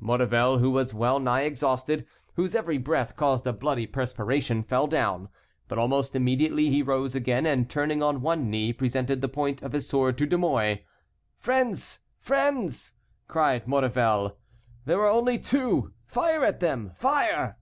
Maurevel, 0.00 0.60
who 0.60 0.70
was 0.70 0.94
well 0.94 1.20
nigh 1.20 1.42
exhausted, 1.42 2.06
whose 2.36 2.54
every 2.54 2.78
breath 2.78 3.16
caused 3.16 3.46
a 3.46 3.52
bloody 3.52 3.86
perspiration, 3.86 4.62
fell 4.62 4.86
down; 4.86 5.28
but 5.68 5.76
almost 5.76 6.16
immediately 6.16 6.70
he 6.70 6.82
rose 6.82 7.14
again, 7.14 7.44
and 7.44 7.68
turning 7.68 8.02
on 8.02 8.22
one 8.22 8.48
knee 8.48 8.72
presented 8.72 9.20
the 9.20 9.28
point 9.28 9.60
of 9.60 9.72
his 9.74 9.86
sword 9.86 10.16
to 10.16 10.24
De 10.24 10.38
Mouy. 10.38 10.86
"Friends! 11.36 11.98
Friends!" 12.18 12.94
cried 13.28 13.68
Maurevel. 13.68 14.38
"There 14.86 15.00
are 15.02 15.10
only 15.10 15.38
two. 15.38 15.92
Fire 16.06 16.46
at 16.46 16.60
them! 16.60 16.92
Fire!" 16.96 17.58